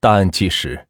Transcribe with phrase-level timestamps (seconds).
[0.00, 0.86] 大案纪实：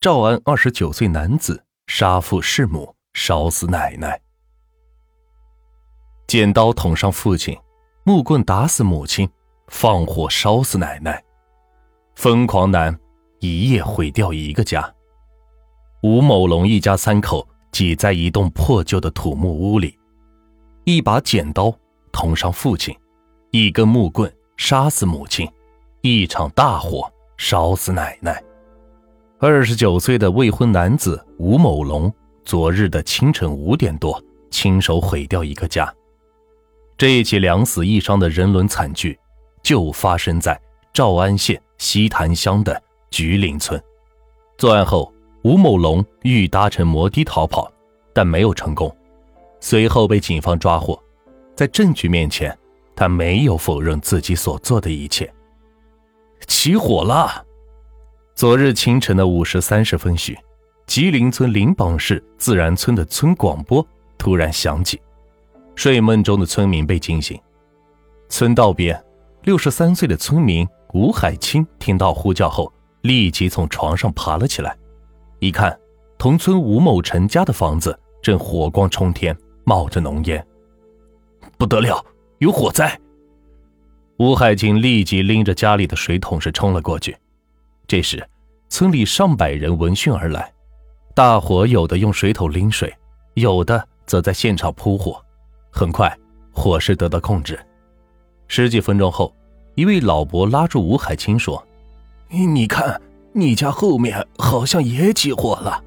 [0.00, 4.10] 赵安二十九岁男子杀父弑母，烧死奶奶；
[6.26, 7.56] 剪刀捅伤父亲，
[8.02, 9.30] 木棍打死母亲，
[9.68, 11.22] 放火烧死奶奶。
[12.16, 12.98] 疯狂男
[13.38, 14.92] 一夜毁掉一个家。
[16.02, 19.96] 吴某龙一家三口挤在一栋破旧的土木屋里，
[20.82, 21.72] 一把剪刀
[22.10, 22.92] 捅伤父亲，
[23.52, 25.48] 一根木棍杀死母亲，
[26.00, 27.08] 一场大火。
[27.36, 28.42] 烧死奶奶！
[29.38, 32.12] 二十九岁的未婚男子吴某龙，
[32.44, 35.92] 昨日的清晨五点多，亲手毁掉一个家。
[36.96, 39.18] 这一起两死一伤的人伦惨剧，
[39.62, 40.58] 就发生在
[40.92, 43.82] 诏安县西潭乡的菊林村。
[44.56, 47.70] 作案后，吴某龙欲搭乘摩的逃跑，
[48.12, 48.94] 但没有成功，
[49.60, 50.98] 随后被警方抓获。
[51.56, 52.56] 在证据面前，
[52.94, 55.30] 他没有否认自己所做的一切。
[56.46, 57.44] 起火了！
[58.34, 60.38] 昨日清晨的五时三十分许，
[60.86, 63.86] 吉林村灵榜市自然村的村广播
[64.18, 65.00] 突然响起，
[65.74, 67.40] 睡梦中的村民被惊醒。
[68.28, 69.02] 村道边，
[69.42, 74.76] 六十三岁的村民吴海清听到呼叫后，立即从床上爬了起来，
[75.38, 75.78] 一看，
[76.18, 80.44] 同村吴某成家的房子正火光冲天，冒着浓烟，
[81.56, 82.04] 不得了，
[82.38, 82.98] 有火灾！
[84.16, 87.16] 吴海清立即拎着家里的水桶是冲了过去。
[87.88, 88.24] 这时，
[88.68, 90.52] 村里上百人闻讯而来，
[91.14, 92.94] 大伙有的用水桶拎水，
[93.34, 95.20] 有的则在现场扑火。
[95.70, 96.16] 很快，
[96.52, 97.58] 火势得到控制。
[98.46, 99.34] 十几分钟后，
[99.74, 101.66] 一位老伯拉住吴海清说
[102.30, 103.00] ：“你看，
[103.32, 105.82] 你家后面好像也起火了。”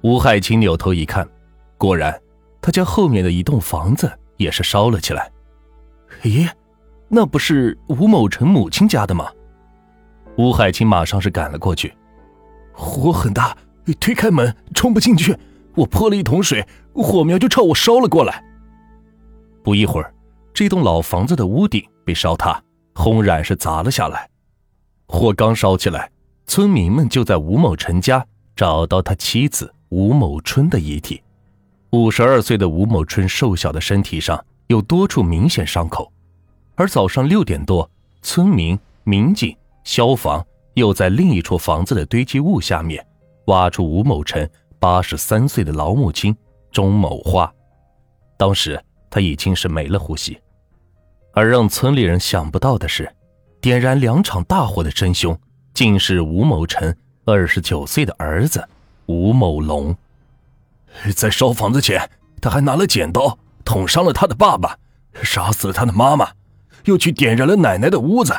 [0.00, 1.28] 吴海清扭头一看，
[1.76, 2.18] 果然，
[2.62, 5.30] 他家后面的一栋房子也是烧了起来。
[6.22, 6.48] 咦？
[7.16, 9.30] 那不是吴某成母亲家的吗？
[10.36, 11.94] 吴海清马上是赶了过去，
[12.72, 13.56] 火很大，
[14.00, 15.38] 推开门冲不进去，
[15.76, 18.42] 我泼了一桶水，火苗就朝我烧了过来。
[19.62, 20.12] 不一会儿，
[20.52, 22.60] 这栋老房子的屋顶被烧塌，
[22.96, 24.28] 轰然是砸了下来。
[25.06, 26.10] 火刚烧起来，
[26.48, 31.22] 村民们就在吴某成家找到他妻子吴某春的遗体。
[31.90, 36.10] 五十二岁的吴某春瘦小的身体上有多处明显伤口。
[36.76, 37.88] 而早上六点多，
[38.20, 43.04] 村民、民警、消防又在另一处房子的堆积物下面
[43.46, 44.48] 挖出吴某成
[44.80, 46.36] 八十三岁的老母亲
[46.72, 47.52] 钟某花。
[48.36, 50.36] 当时他已经是没了呼吸。
[51.32, 53.12] 而让村里人想不到的是，
[53.60, 55.36] 点燃两场大火的真凶
[55.72, 58.68] 竟是吴某成二十九岁的儿子
[59.06, 59.96] 吴某龙。
[61.14, 62.08] 在烧房子前，
[62.40, 64.78] 他还拿了剪刀捅伤了他的爸爸，
[65.22, 66.28] 杀死了他的妈妈。
[66.84, 68.34] 又去点燃了奶奶的屋子，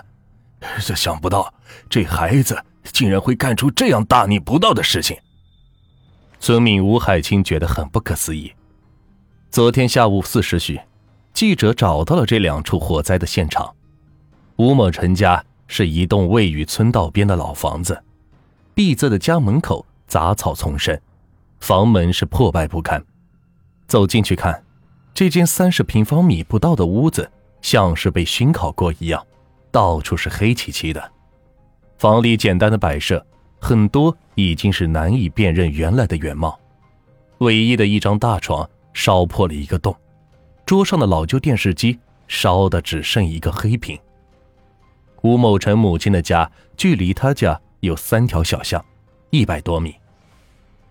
[0.86, 1.54] 这想不到
[1.90, 5.18] 这孩子竟然会干出这样大逆不道的事情。
[6.40, 8.54] 村民吴海清觉得很不可思议。
[9.50, 10.80] 昨天下午四时许，
[11.34, 13.74] 记者找到了这两处火灾的现场。
[14.58, 18.04] 吴某成家是一栋位于村道边的老房子，
[18.74, 21.00] 闭塞的家门口杂草丛生，
[21.60, 23.04] 房门是破败不堪。
[23.88, 24.64] 走进去看，
[25.14, 27.32] 这间三十平方米不到的屋子。
[27.66, 29.26] 像是被熏烤过一样，
[29.72, 31.12] 到处是黑漆漆的。
[31.98, 33.26] 房里简单的摆设，
[33.60, 36.60] 很多已经是难以辨认原来的原貌。
[37.40, 39.96] 唯一的一张大床烧破了一个洞，
[40.64, 44.00] 桌上的老旧电视机烧的只剩一个黑屏。
[45.24, 46.48] 吴某成母亲的家
[46.78, 48.86] 距离他家有三条小巷，
[49.32, 49.96] 一百多米。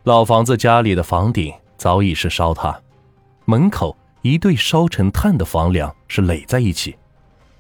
[0.03, 2.77] 老房子家里的房顶早已是烧塌，
[3.45, 3.97] 门口。
[4.25, 6.97] 一对烧成炭的房梁是垒在一起，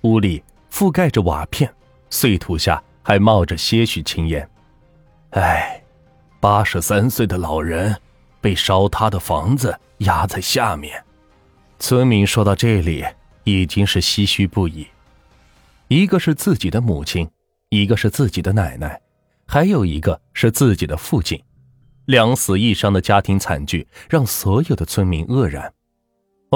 [0.00, 0.42] 屋里
[0.72, 1.70] 覆盖着瓦片，
[2.08, 4.48] 碎土下还冒着些许青烟。
[5.32, 5.84] 唉，
[6.40, 7.94] 八十三岁的老人
[8.40, 11.04] 被烧塌的房子压在下面。
[11.78, 13.04] 村民说到这里
[13.44, 14.86] 已经是唏嘘不已。
[15.88, 17.28] 一个是自己的母亲，
[17.68, 18.98] 一个是自己的奶奶，
[19.46, 21.38] 还有一个是自己的父亲，
[22.06, 25.70] 两死一伤的家庭惨剧让所有的村民愕然。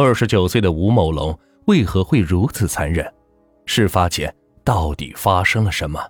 [0.00, 1.36] 二十九岁的吴某龙
[1.66, 3.06] 为何会如此残忍？
[3.66, 4.34] 事发前
[4.64, 6.00] 到底发生了什么？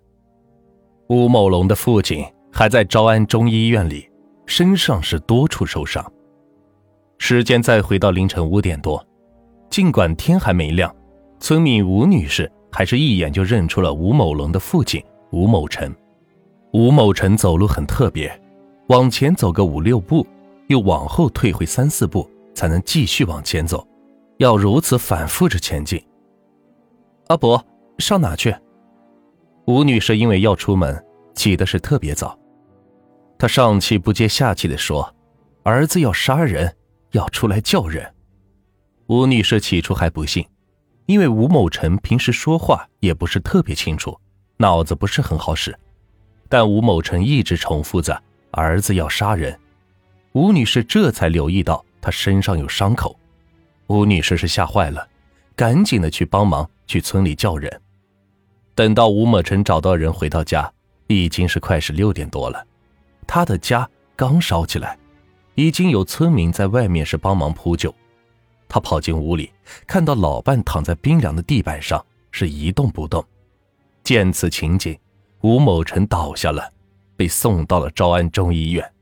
[1.08, 4.08] 吴某龙的父亲还在招安中医院里，
[4.46, 6.04] 身上是多处受伤。
[7.18, 9.04] 时间再回到凌晨五点多，
[9.70, 10.94] 尽管天还没亮，
[11.40, 15.02] 村民吴女士还是一眼就认出了吴某龙的父亲
[15.32, 15.92] 吴某成。
[16.72, 18.30] 吴某成走路很特别，
[18.88, 20.26] 往前走个五六步，
[20.68, 22.28] 又往后退回三四步。
[22.58, 23.86] 才能继续往前走，
[24.38, 26.04] 要如此反复着前进。
[27.28, 27.64] 阿伯，
[27.98, 28.52] 上哪去？
[29.68, 31.00] 吴女士因为要出门，
[31.36, 32.36] 起的是特别早。
[33.38, 35.14] 他上气不接下气的说
[35.62, 36.76] ：“儿子要杀人，
[37.12, 38.12] 要出来叫人。”
[39.06, 40.44] 吴女士起初还不信，
[41.06, 44.18] 因为吴某成平时说话也不是特别清楚，
[44.56, 45.72] 脑子不是很好使。
[46.48, 48.20] 但吴某成一直重复着
[48.50, 49.56] “儿子要杀人”，
[50.34, 53.18] 吴女士这才留意到他身上有伤口。
[53.88, 55.08] 吴女士是吓坏了，
[55.56, 57.80] 赶紧的去帮忙去村里叫人。
[58.74, 60.70] 等到吴某成找到人回到家，
[61.06, 62.64] 已经是快是六点多了。
[63.26, 64.98] 他的家刚烧起来，
[65.54, 67.94] 已经有村民在外面是帮忙扑救。
[68.68, 69.50] 他跑进屋里，
[69.86, 73.24] 看到老伴躺在冰凉的地板上，是一动不动。
[74.04, 74.98] 见此情景，
[75.40, 76.70] 吴某成倒下了，
[77.16, 78.92] 被送到了昭安中医院。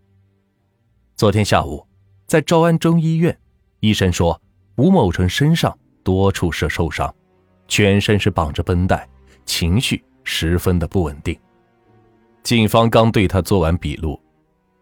[1.16, 1.84] 昨天下午，
[2.26, 3.36] 在昭安中医院，
[3.78, 4.40] 医生说
[4.76, 7.14] 吴某成身上多处是受伤，
[7.68, 9.08] 全身是绑着绷带。
[9.44, 11.38] 情绪十分的不稳定。
[12.42, 14.20] 警方刚对他做完笔录，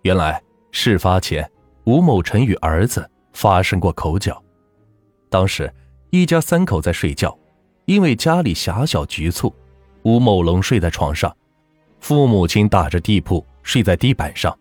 [0.00, 1.48] 原来事发前
[1.84, 4.42] 吴某成与儿子发生过口角。
[5.28, 5.70] 当时
[6.08, 7.38] 一家三口在睡觉，
[7.84, 9.54] 因为家里狭小局促，
[10.02, 11.36] 吴某龙睡在床上，
[12.00, 14.58] 父母亲打着地铺睡在地板上。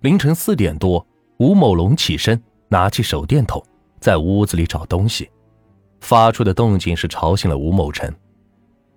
[0.00, 1.06] 凌晨四点多，
[1.40, 2.38] 吴某龙起身
[2.68, 3.64] 拿起手电筒，
[3.98, 5.30] 在屋子里找东西，
[6.02, 8.14] 发出的动静是吵醒了吴某成。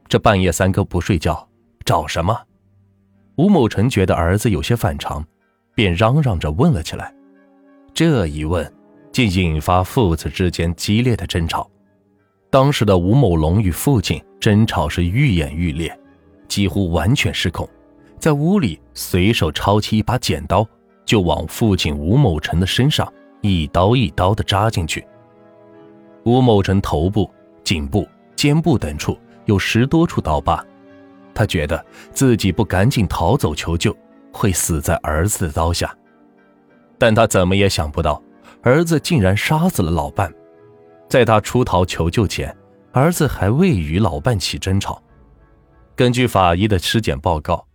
[0.10, 1.48] 这半夜三更不睡觉，
[1.86, 2.38] 找什么？
[3.38, 5.26] 吴某成觉得儿子有些反常，
[5.74, 7.16] 便嚷嚷着问了起来。
[7.94, 8.70] 这一问，
[9.14, 11.72] 竟引发父子之间激烈的争吵。
[12.50, 15.98] 当时的吴某龙与父亲争吵是愈演愈烈，
[16.50, 17.66] 几乎完全失控，
[18.20, 20.68] 在屋里随手抄起一把剪刀，
[21.06, 23.12] 就往父亲吴某成的身上
[23.42, 25.06] 一刀一刀的扎进去。
[26.24, 27.30] 吴某成头部、
[27.64, 29.18] 颈部、肩部等处。
[29.46, 30.66] 有十多处刀疤，
[31.34, 33.94] 他觉得自己不赶紧逃走求救，
[34.32, 35.94] 会死在儿子的刀下。
[36.98, 38.24] 但他怎么也想不到，
[38.62, 40.34] 儿子竟然杀死了老伴。
[41.10, 42.56] 在他出逃求救前，
[42.94, 45.04] 儿子还未与老伴起争吵。
[45.94, 47.68] 根据法医的尸检报告，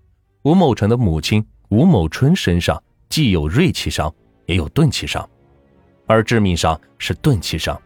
[0.45, 4.13] 吴某成的母亲吴某春身上既有锐器伤，
[4.47, 5.29] 也有钝器伤，
[6.07, 7.81] 而致命伤是钝器伤，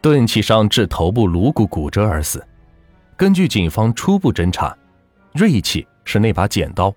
[0.00, 2.44] 钝器伤致头部颅骨骨折而死。
[3.16, 4.76] 根据警方初步侦查，
[5.32, 6.94] 锐器是那把剪刀。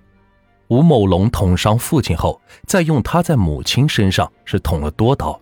[0.70, 5.40] 吴某龙捅伤父亲后，再用他在母亲身上是捅了多刀，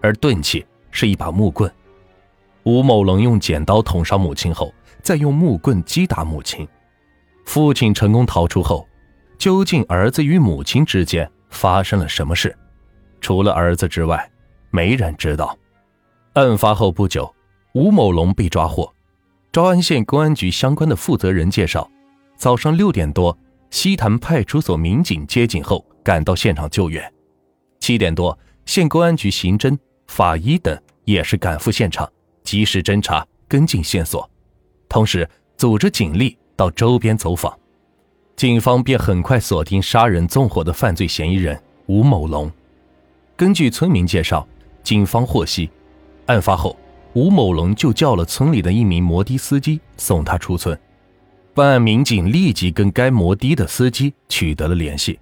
[0.00, 1.70] 而钝器是一把木棍。
[2.62, 6.66] 吴某龙用剪刀捅伤母亲后，再用木棍击打母亲。
[7.44, 8.88] 父亲成功逃出后，
[9.38, 12.56] 究竟儿子与母亲之间发生了什么事？
[13.20, 14.30] 除了儿子之外，
[14.70, 15.56] 没人知道。
[16.34, 17.32] 案发后不久，
[17.74, 18.92] 吴某龙被抓获。
[19.52, 21.88] 昭安县公安局相关的负责人介绍，
[22.36, 23.36] 早上六点多，
[23.70, 27.12] 西坛派出所民警接警后赶到现场救援。
[27.78, 28.36] 七点多，
[28.66, 29.78] 县公安局刑侦、
[30.08, 32.10] 法医等也是赶赴现场，
[32.42, 34.28] 及时侦查跟进线索，
[34.88, 37.56] 同时组织警力到周边走访，
[38.36, 42.50] 警方便很快锁定杀人纵火的犯罪嫌疑人吴某龙。
[43.36, 44.46] 根据村民介绍，
[44.82, 45.70] 警方获悉，
[46.26, 46.76] 案发后。
[47.14, 50.76] 吴某龙就叫了村里的一名摩的司机送他出村，
[51.54, 55.20] 办案民警立即跟该摩的的司机取得了联系，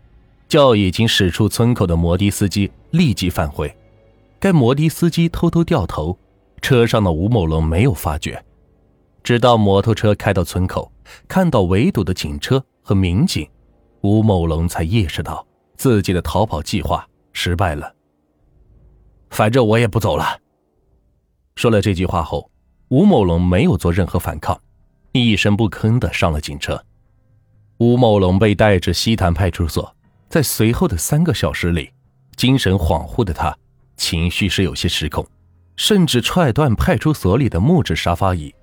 [0.48, 3.70] 叫已经驶出村口的摩的司机立即返回。
[4.40, 6.16] 该摩的司机偷偷掉头，
[6.62, 8.42] 车上的吴某龙没有发觉，
[9.22, 10.90] 直到摩托车开到村口，
[11.28, 13.48] 看到围堵的警车和民警，
[14.02, 15.46] 吴某龙才意识到
[15.76, 17.94] 自己的逃跑计划失败了。
[19.30, 20.38] 反正我也不走了。
[21.54, 22.50] 说了这句话后，
[22.88, 24.60] 吴某龙没有做任何反抗，
[25.12, 26.82] 一声不吭的上了警车。
[27.78, 29.94] 吴某龙被带至西坛派出所，
[30.28, 31.90] 在随后的三个小时里，
[32.36, 33.56] 精神恍惚的他，
[33.96, 35.26] 情绪是有些失控，
[35.76, 38.54] 甚至踹断派出所里的木质沙发椅。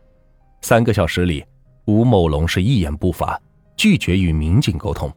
[0.61, 1.43] 三个小时里，
[1.85, 3.39] 吴某龙是一言不发，
[3.79, 5.09] 拒绝与民警沟通。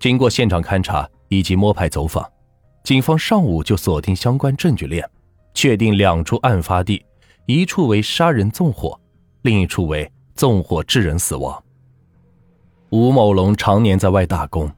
[0.00, 2.26] 经过现场勘查以及摸排走访，
[2.82, 5.06] 警方上午就锁定相关证据链。
[5.52, 7.04] 确定两处案发地，
[7.44, 8.98] 一处为杀人纵火，
[9.42, 11.62] 另一处为纵火致人死亡。
[12.88, 14.72] 吴某龙常年在外打工，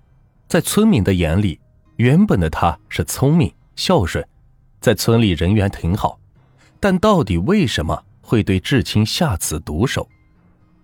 [0.49, 1.61] 在村民的眼里，
[1.95, 4.27] 原本的他是聪明孝顺，
[4.81, 6.19] 在村里人缘挺好，
[6.81, 10.09] 但到底为什么会对至亲下此毒手，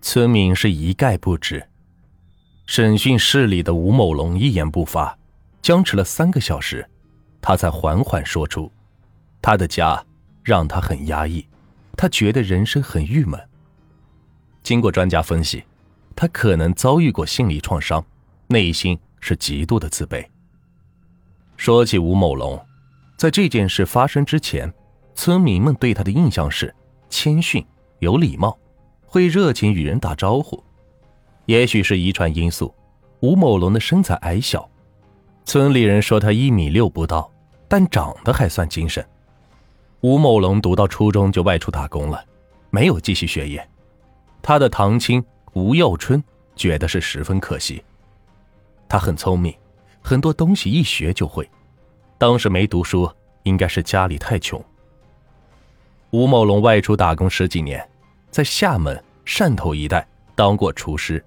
[0.01, 1.61] 村民是一概不知。
[2.65, 5.17] 审讯室里的吴某龙一言不发，
[5.61, 6.87] 僵持了三个小时，
[7.41, 8.71] 他才缓缓说出。
[9.41, 10.01] 他的家
[10.43, 11.45] 让他很压抑，
[11.97, 13.39] 他觉得人生很郁闷。
[14.63, 15.63] 经过专家分析，
[16.15, 18.05] 他可能遭遇过心理创伤，
[18.47, 20.25] 内心是极度的自卑。
[21.57, 22.59] 说起吴某龙，
[23.17, 24.71] 在这件事发生之前，
[25.13, 26.73] 村民们对他的印象是
[27.09, 27.65] 谦逊、
[27.99, 28.57] 有礼貌，
[29.05, 30.63] 会热情与人打招呼。
[31.45, 32.73] 也许是遗传因素，
[33.19, 34.69] 吴某龙的身材矮小，
[35.43, 37.29] 村里人说他一米六不到，
[37.67, 39.05] 但长得还算精神。
[40.01, 42.23] 吴某龙读到初中就外出打工了，
[42.69, 43.67] 没有继续学业。
[44.41, 46.23] 他的堂亲吴耀春
[46.55, 47.83] 觉得是十分可惜。
[48.87, 49.53] 他很聪明，
[50.01, 51.47] 很多东西一学就会。
[52.17, 53.11] 当时没读书，
[53.43, 54.63] 应该是家里太穷。
[56.11, 57.87] 吴某龙外出打工十几年，
[58.29, 61.23] 在厦门、汕头一带当过厨师。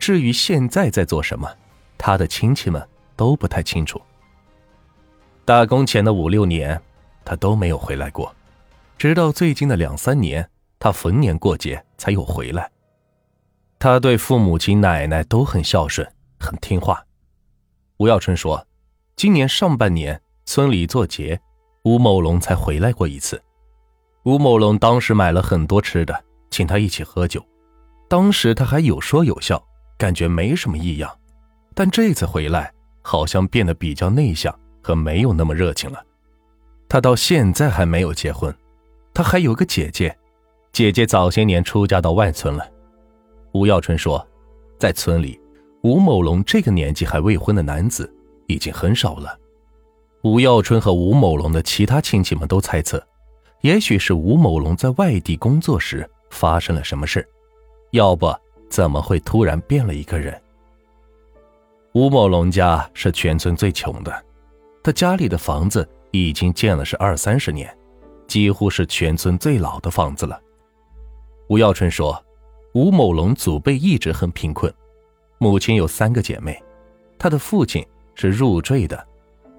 [0.00, 1.48] 至于现在在做什么，
[1.96, 4.02] 他的亲戚们都不太清楚。
[5.44, 6.80] 打工前的五六年。
[7.22, 8.34] 他都没有回来过，
[8.98, 12.68] 直到最近的两三年，他逢年过节才有回来。
[13.78, 17.04] 他对父母亲、奶奶都很孝顺，很听话。
[17.98, 18.66] 吴耀春说，
[19.14, 21.38] 今年上半年村里做节，
[21.84, 23.40] 吴某龙才回来过一次。
[24.24, 27.44] 吴某龙当时买了很多吃的，请他一起喝酒。
[28.08, 29.62] 当时他还有说有笑，
[30.00, 31.14] 感觉没什么异样。
[31.74, 36.02] 但这次回来，好像变得比较内向和没有那么热情了。
[36.88, 38.54] 他到现在还没有结婚，
[39.12, 40.16] 他还有个姐姐，
[40.72, 42.66] 姐姐早些年出嫁到外村了。
[43.52, 44.26] 吴耀春说，
[44.78, 45.38] 在村里，
[45.82, 48.10] 吴某龙这个年纪还未婚的男子
[48.46, 49.38] 已经很少了。
[50.22, 53.06] 吴耀春和吴某龙的其他亲戚们都猜测，
[53.60, 57.26] 也许是吴某龙在外地工作时发生了什么事，
[57.90, 58.26] 要不
[58.70, 60.40] 怎么会突然变了一个人？
[61.92, 64.24] 吴某龙家是全村最穷的，
[64.82, 65.86] 他家里的房子。
[66.12, 67.72] 已经建了是二三十年，
[68.26, 70.40] 几乎是全村最老的房子了。
[71.48, 72.20] 吴耀春说，
[72.74, 74.74] 吴某龙祖辈一直很贫困，
[75.38, 76.60] 母亲有三个姐妹，
[77.16, 77.86] 他的父亲
[78.16, 79.06] 是入赘的，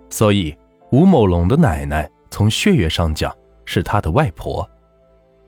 [0.10, 0.54] 所以
[0.92, 4.70] 吴某龙的奶奶从血缘上讲是他的外婆。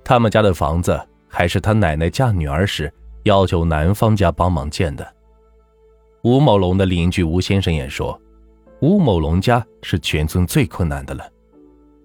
[0.05, 2.89] 他们家的房子还是他奶奶嫁女儿时
[3.23, 5.07] 要求男方家帮忙建的。
[6.23, 8.19] 吴某龙的邻居吴先生也说。
[8.79, 11.23] 吴某龙家是全村最困难的了，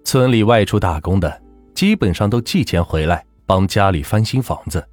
[0.05, 1.41] 村里外出打工的
[1.73, 4.87] 基本上都寄钱回来帮家里翻新房子，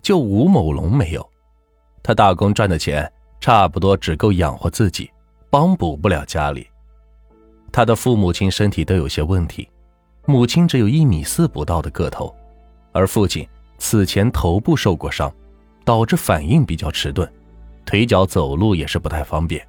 [0.00, 1.30] 就吴某龙没有。
[2.02, 5.10] 他打工赚的钱差不多只够养活自己，
[5.50, 6.66] 帮补不了家里。
[7.70, 9.68] 他的父母亲身体都有些问题，
[10.24, 12.34] 母亲只有一米四不到的个头，
[12.92, 15.30] 而父亲此前头部受过伤，
[15.86, 17.26] 导致反应比较迟钝，
[17.84, 19.64] 腿脚走路也是不太方便。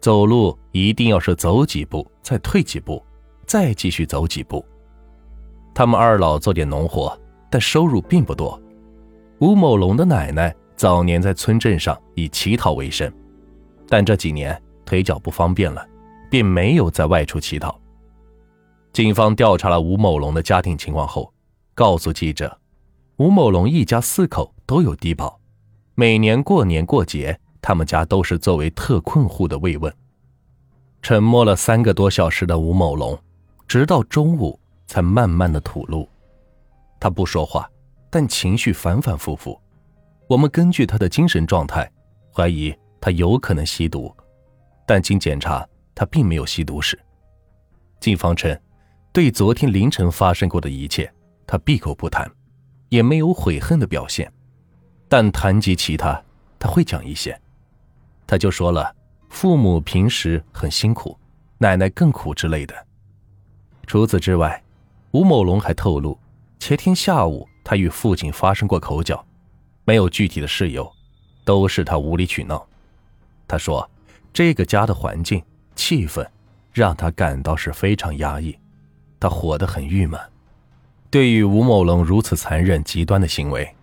[0.00, 3.04] 走路一定要是走几步，再退几步，
[3.44, 4.64] 再继续走几步。
[5.74, 7.18] 他们二老做点农活，
[7.50, 8.58] 但收入并不多。
[9.40, 13.12] 吴某龙的奶奶早年在村镇上以乞讨为生，
[13.88, 15.84] 但这几年腿脚不方便了，
[16.30, 17.76] 便没有再外出乞讨。
[18.92, 21.32] 警方调查了吴某龙的家庭情况后，
[21.74, 22.56] 告诉记者，
[23.16, 25.40] 吴某龙一家四口都有低保，
[26.00, 27.36] 每年过年过节。
[27.60, 29.92] 他们家都是作为特困户的慰问。
[31.02, 33.18] 沉默了三个多小时的吴某龙，
[33.66, 36.08] 直到中午才慢慢的吐露。
[37.00, 37.68] 他不说话，
[38.08, 39.60] 但情绪反反复复。
[40.28, 41.90] 我们根据他的精神状态，
[42.32, 44.16] 怀疑他有可能吸毒，
[44.86, 46.96] 但经检查，他并没有吸毒史。
[47.98, 48.56] 警方称，
[49.12, 51.12] 对昨天凌晨发生过的一切，
[51.44, 52.30] 他闭口不谈，
[52.88, 54.32] 也没有悔恨的表现。
[55.08, 56.22] 但谈及其他，
[56.58, 57.38] 他会讲一些。
[58.26, 58.94] 他就说了，
[59.30, 61.18] 父母平时很辛苦，
[61.56, 62.74] 奶奶更苦之类的。
[63.86, 64.62] 除此之外，
[65.12, 66.18] 吴某龙还透露，
[66.58, 69.24] 前天下午他与父亲发生过口角，
[69.84, 70.90] 没有具体的事由，
[71.44, 72.66] 都是他无理取闹。
[73.46, 73.88] 他说，
[74.30, 75.42] 这个家的环境
[75.74, 76.26] 气氛
[76.70, 78.54] 让他感到是非常压抑，
[79.18, 80.20] 他活得很郁闷。
[81.10, 83.74] 对于吴某龙如此残忍极端的行为，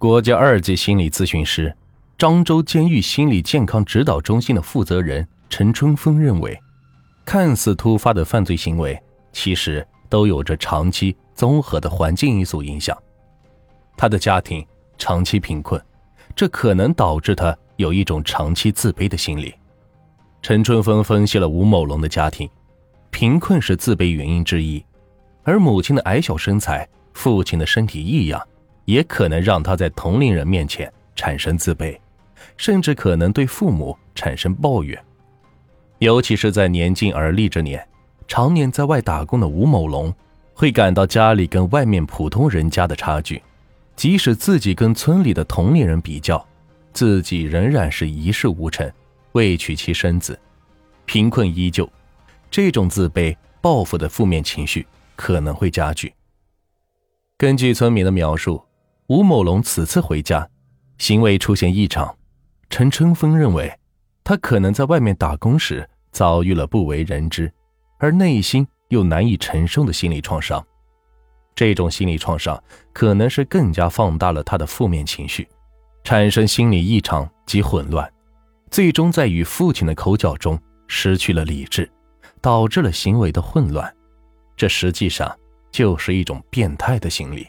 [0.00, 1.76] 国家二级心理咨询师。
[2.16, 6.58] 漳州监狱心理健康指导中心的负责人陈春风认为，
[7.26, 8.98] 看似突发的犯罪行为，
[9.30, 12.96] 其实都有着长期综合的环境因素影响。
[13.94, 14.66] 他的家庭
[14.96, 15.78] 长期贫困，
[16.34, 19.54] 这可能导致他有一种长期自卑的心理。
[20.40, 22.48] 陈春风分析了吴某龙的家庭，
[23.10, 24.82] 贫困是自卑原因之一，
[25.42, 28.42] 而母亲的矮小身材、父亲的身体异样，
[28.84, 31.98] 也可能让他在同龄人面前产生自卑。
[32.56, 34.98] 甚至可能对父母产生抱怨，
[35.98, 37.86] 尤其是在年近而立之年，
[38.28, 40.12] 常年在外打工的吴某龙，
[40.52, 43.42] 会感到家里跟外面普通人家的差距，
[43.96, 46.46] 即使自己跟村里的同龄人比较，
[46.92, 48.90] 自己仍然是一事无成，
[49.32, 50.38] 未娶妻生子，
[51.06, 51.90] 贫困依旧，
[52.50, 56.12] 这种自卑、报复的负面情绪可能会加剧。
[57.38, 58.62] 根据村民的描述，
[59.10, 60.48] 吴某龙此次回家，
[60.98, 62.16] 行为出现异常。
[62.68, 63.76] 陈春风认为，
[64.22, 67.52] 他可能在外面打工时遭遇了不为人知，
[67.98, 70.64] 而内心又难以承受的心理创伤。
[71.56, 72.62] 这种心理创伤
[72.92, 75.48] 可能是更加放大了他的负面情绪，
[76.04, 78.08] 产生心理异常及混乱，
[78.70, 81.90] 最终在与父亲的口角中失去了理智，
[82.40, 83.92] 导致了行为的混乱。
[84.56, 85.36] 这实际上
[85.72, 87.48] 就是一种变态的心理。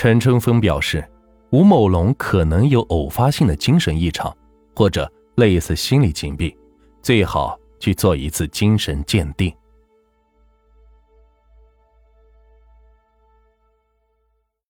[0.00, 1.04] 陈春风表示，
[1.50, 4.32] 吴某龙可能有偶发性的精神异常，
[4.76, 6.56] 或者类似心理疾病，
[7.02, 9.52] 最好去做一次精神鉴定。